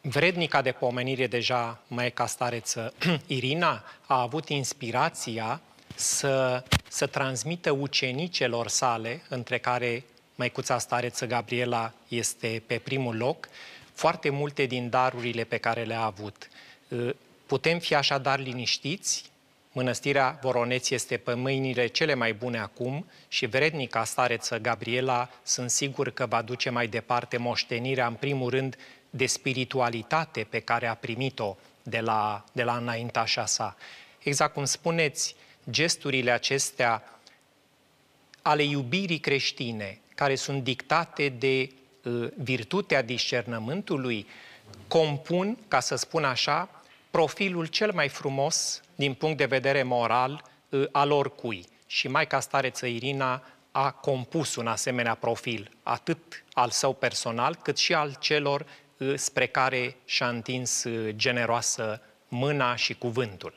[0.01, 2.93] vrednica de pomenire deja Maica Stareță
[3.27, 5.61] Irina a avut inspirația
[5.95, 10.03] să, să transmită ucenicelor sale, între care
[10.35, 13.47] Maicuța Stareță Gabriela este pe primul loc,
[13.97, 16.49] foarte multe din darurile pe care le-a avut.
[17.45, 19.29] Putem fi așadar liniștiți,
[19.71, 26.09] Mănăstirea Voroneț este pe mâinile cele mai bune acum și vrednica stareță Gabriela sunt sigur
[26.09, 28.77] că va duce mai departe moștenirea, în primul rând,
[29.09, 33.77] de spiritualitate pe care a primit-o de la, de la înaintașa sa.
[34.23, 35.35] Exact cum spuneți,
[35.69, 37.19] gesturile acestea
[38.41, 41.86] ale iubirii creștine, care sunt dictate de uh,
[42.35, 44.27] virtutea discernământului,
[44.87, 46.69] compun, ca să spun așa,
[47.11, 51.65] profilul cel mai frumos din punct de vedere moral uh, al oricui.
[51.87, 57.93] Și Maica Stareță Irina a compus un asemenea profil, atât al său personal, cât și
[57.93, 58.65] al celor
[58.97, 63.53] uh, spre care și-a întins uh, generoasă mâna și cuvântul.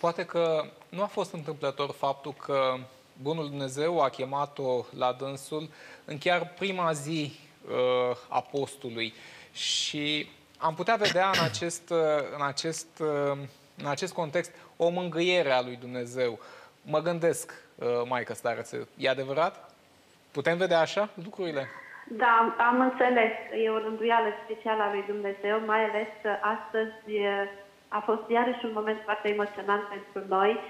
[0.00, 2.76] Poate că nu a fost întâmplător faptul că
[3.22, 5.70] Bunul Dumnezeu a chemat-o la dânsul
[6.04, 7.38] în chiar prima zi
[7.68, 9.12] uh, a postului
[9.52, 11.90] și am putea vedea în acest,
[12.36, 13.02] în acest,
[13.76, 16.38] în acest context o mângâiere a lui Dumnezeu.
[16.82, 19.74] Mă gândesc, uh, Maică Stareță, e adevărat?
[20.32, 21.68] Putem vedea așa lucrurile?
[22.08, 23.32] Da, am înțeles.
[23.64, 27.12] E o rânduială specială a lui Dumnezeu, mai ales că astăzi
[27.88, 30.60] a fost iarăși un moment foarte emoționant pentru noi.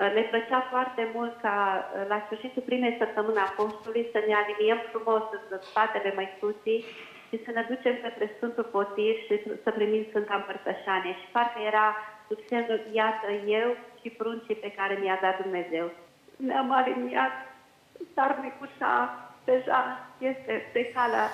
[0.00, 4.34] Uh, ne plăcea foarte mult ca uh, la sfârșitul primei săptămâni a postului să ne
[4.34, 6.84] aliniem frumos în spatele măicuții
[7.28, 9.34] și să ne ducem către Sfântul Potir și
[9.64, 11.14] să primim Sfânta Împărtășanie.
[11.20, 11.86] Și parcă era
[12.28, 13.28] sub semnul, iată
[13.60, 13.68] eu
[14.00, 15.86] și pruncii pe care mi-a dat Dumnezeu.
[16.36, 17.34] Ne-am aliniat,
[18.14, 18.92] dar micuța
[19.44, 19.80] deja
[20.18, 21.26] este pe calea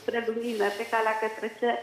[0.00, 1.78] spre lumină, pe calea către cer,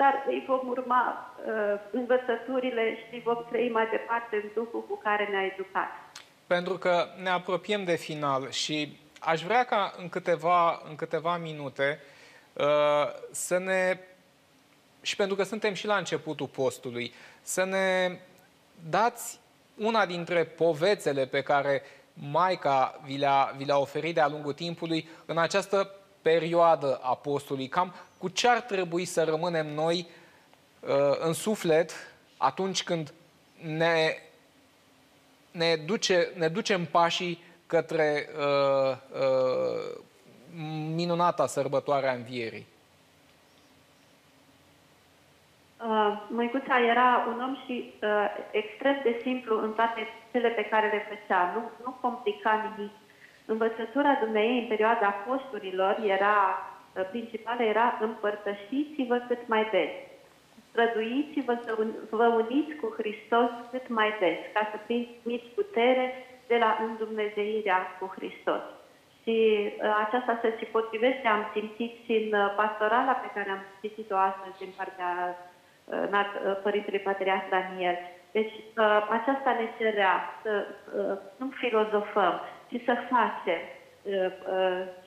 [0.00, 4.96] dar îi vom urma uh, învățăturile și îi vom trăi mai departe în Duhul cu
[4.96, 5.90] care ne-a educat.
[6.46, 11.98] Pentru că ne apropiem de final și aș vrea ca în câteva, în câteva minute
[12.02, 12.16] uh,
[12.58, 12.64] Uh,
[13.30, 13.98] să ne,
[15.02, 18.18] și pentru că suntem și la începutul postului, să ne
[18.90, 19.40] dați
[19.76, 21.82] una dintre povețele pe care
[22.30, 25.90] Maica vi le-a, vi le-a oferit de-a lungul timpului în această
[26.28, 27.68] perioadă a postului.
[27.68, 30.06] Cam cu ce ar trebui să rămânem noi
[30.80, 31.90] uh, în suflet
[32.36, 33.12] atunci când
[33.62, 34.16] ne,
[35.50, 40.00] ne, duce, ne ducem pașii către uh, uh,
[40.94, 42.66] minunata sărbătoare a Învierii?
[45.88, 50.86] Uh, Măicuța era un om și uh, extrem de simplu în toate cele pe care
[50.86, 51.52] le făcea.
[51.54, 52.92] Nu, nu complica nimic.
[53.52, 56.38] Învățătura dumneei în perioada posturilor era,
[56.96, 59.92] uh, principală era împărtășiți-vă cât mai des.
[60.70, 66.06] Străduiți-vă să un, vă uniți cu Hristos cât mai des, ca să primiți putere
[66.46, 68.62] de la îndumnezeirea cu Hristos.
[69.22, 73.62] Și uh, aceasta se și potrivește, am simțit și în uh, pastorala pe care am
[73.80, 75.10] citit-o astăzi din partea
[75.84, 77.98] uh, Părintele Patriarh Daniel.
[78.32, 78.52] Deci
[79.18, 80.66] aceasta ne cerea să
[81.36, 83.60] nu filozofăm, ci să facem.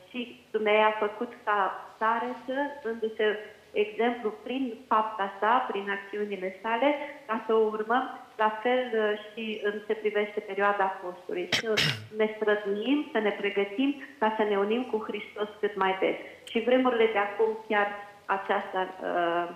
[0.09, 3.38] Și Dumnezeu a făcut ca tare să, dându-se
[3.72, 6.95] exemplu prin fapta sa, prin acțiunile sale,
[7.26, 11.47] ca să o urmăm la fel uh, și în ce privește perioada postului.
[11.51, 11.74] Să
[12.18, 16.18] ne străduim, să ne pregătim ca să ne unim cu Hristos cât mai des.
[16.51, 17.88] Și vremurile de acum chiar
[18.26, 19.47] aceasta uh,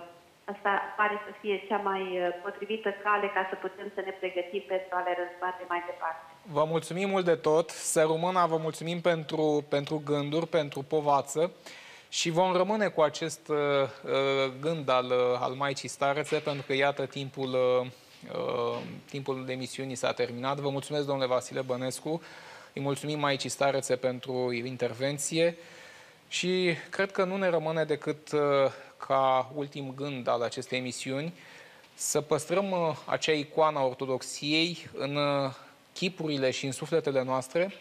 [0.52, 4.62] asta pare să fie cea mai uh, potrivită cale ca să putem să ne pregătim
[4.66, 6.35] pentru a le răzbate mai departe.
[6.52, 7.70] Vă mulțumim mult de tot.
[7.70, 11.50] Să rămână, vă mulțumim pentru, pentru gânduri, pentru povață.
[12.08, 16.74] Și vom rămâne cu acest uh, uh, gând al, uh, al Maicii Starețe, pentru că,
[16.74, 17.86] iată, timpul, uh,
[18.32, 18.78] uh,
[19.10, 20.58] timpul emisiunii s-a terminat.
[20.58, 22.22] Vă mulțumesc, domnule Vasile Bănescu,
[22.72, 25.56] îi mulțumim Maicii Starețe pentru intervenție
[26.28, 28.40] și cred că nu ne rămâne decât uh,
[29.06, 31.32] ca ultim gând al acestei emisiuni
[31.94, 35.52] să păstrăm uh, acea icoană a ortodoxiei în uh,
[35.96, 37.74] chipurile și în sufletele noastre,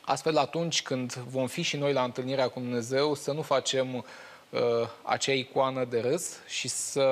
[0.00, 4.60] Astfel, atunci când vom fi și noi la întâlnirea cu Dumnezeu, să nu facem uh,
[5.02, 7.06] acea icoană de râs și să,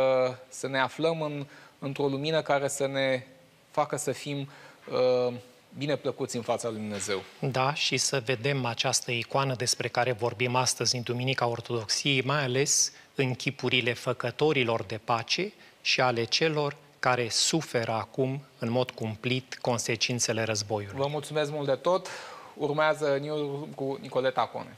[0.48, 1.46] să ne aflăm în,
[1.78, 3.26] într-o lumină care să ne
[3.70, 4.48] facă să fim
[5.28, 5.34] uh,
[5.78, 7.22] bine plăcuți în fața lui Dumnezeu.
[7.38, 12.92] Da, și să vedem această icoană despre care vorbim astăzi în Duminica Ortodoxiei, mai ales
[13.14, 15.52] în chipurile făcătorilor de pace
[15.82, 21.00] și ale celor care suferă acum în mod cumplit consecințele războiului.
[21.00, 22.06] Vă mulțumesc mult de tot.
[22.54, 24.76] Urmează New cu Nicoleta Cone.